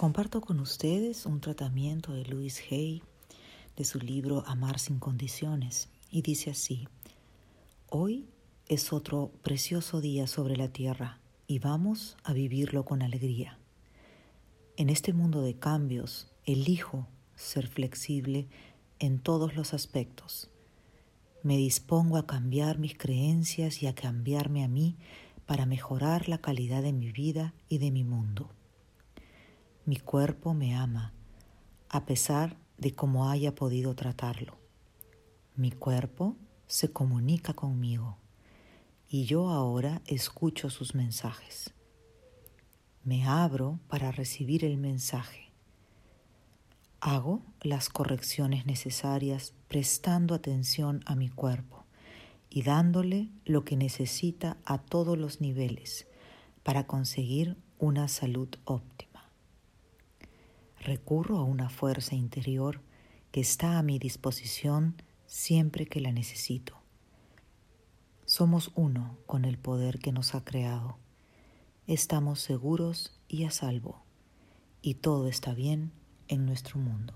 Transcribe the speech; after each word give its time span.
Comparto 0.00 0.40
con 0.40 0.60
ustedes 0.60 1.26
un 1.26 1.42
tratamiento 1.42 2.14
de 2.14 2.24
Louis 2.24 2.58
Hay 2.70 3.02
de 3.76 3.84
su 3.84 3.98
libro 3.98 4.42
Amar 4.46 4.78
sin 4.78 4.98
condiciones 4.98 5.90
y 6.10 6.22
dice 6.22 6.48
así, 6.48 6.88
hoy 7.90 8.26
es 8.66 8.94
otro 8.94 9.30
precioso 9.42 10.00
día 10.00 10.26
sobre 10.26 10.56
la 10.56 10.68
tierra 10.68 11.20
y 11.46 11.58
vamos 11.58 12.16
a 12.24 12.32
vivirlo 12.32 12.86
con 12.86 13.02
alegría. 13.02 13.58
En 14.78 14.88
este 14.88 15.12
mundo 15.12 15.42
de 15.42 15.58
cambios, 15.58 16.32
elijo 16.46 17.06
ser 17.34 17.68
flexible 17.68 18.48
en 19.00 19.18
todos 19.18 19.54
los 19.54 19.74
aspectos. 19.74 20.48
Me 21.42 21.58
dispongo 21.58 22.16
a 22.16 22.26
cambiar 22.26 22.78
mis 22.78 22.96
creencias 22.96 23.82
y 23.82 23.86
a 23.86 23.94
cambiarme 23.94 24.64
a 24.64 24.68
mí 24.68 24.96
para 25.44 25.66
mejorar 25.66 26.26
la 26.26 26.38
calidad 26.38 26.82
de 26.82 26.94
mi 26.94 27.12
vida 27.12 27.52
y 27.68 27.76
de 27.76 27.90
mi 27.90 28.02
mundo. 28.02 28.48
Mi 29.86 29.96
cuerpo 29.96 30.52
me 30.52 30.74
ama, 30.74 31.14
a 31.88 32.04
pesar 32.04 32.58
de 32.76 32.94
cómo 32.94 33.30
haya 33.30 33.54
podido 33.54 33.94
tratarlo. 33.94 34.58
Mi 35.56 35.72
cuerpo 35.72 36.36
se 36.66 36.92
comunica 36.92 37.54
conmigo 37.54 38.18
y 39.08 39.24
yo 39.24 39.48
ahora 39.48 40.02
escucho 40.06 40.68
sus 40.68 40.94
mensajes. 40.94 41.72
Me 43.04 43.24
abro 43.24 43.80
para 43.88 44.12
recibir 44.12 44.66
el 44.66 44.76
mensaje. 44.76 45.50
Hago 47.00 47.42
las 47.62 47.88
correcciones 47.88 48.66
necesarias 48.66 49.54
prestando 49.66 50.34
atención 50.34 51.00
a 51.06 51.16
mi 51.16 51.30
cuerpo 51.30 51.84
y 52.50 52.62
dándole 52.62 53.30
lo 53.46 53.64
que 53.64 53.76
necesita 53.76 54.58
a 54.66 54.76
todos 54.76 55.16
los 55.16 55.40
niveles 55.40 56.06
para 56.62 56.86
conseguir 56.86 57.56
una 57.78 58.06
salud 58.08 58.48
óptima. 58.64 59.09
Recurro 60.80 61.36
a 61.36 61.44
una 61.44 61.68
fuerza 61.68 62.14
interior 62.14 62.80
que 63.32 63.40
está 63.40 63.78
a 63.78 63.82
mi 63.82 63.98
disposición 63.98 64.94
siempre 65.26 65.84
que 65.84 66.00
la 66.00 66.10
necesito. 66.10 66.74
Somos 68.24 68.72
uno 68.74 69.18
con 69.26 69.44
el 69.44 69.58
poder 69.58 69.98
que 69.98 70.10
nos 70.10 70.34
ha 70.34 70.42
creado. 70.42 70.96
Estamos 71.86 72.40
seguros 72.40 73.20
y 73.28 73.44
a 73.44 73.50
salvo, 73.50 74.02
y 74.80 74.94
todo 74.94 75.28
está 75.28 75.52
bien 75.52 75.92
en 76.28 76.46
nuestro 76.46 76.78
mundo. 76.78 77.12